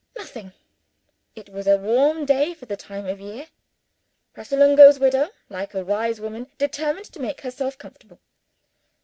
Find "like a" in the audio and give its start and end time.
5.47-5.85